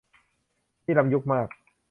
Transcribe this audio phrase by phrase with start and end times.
[0.85, 1.47] นี่ล้ำยุคมาก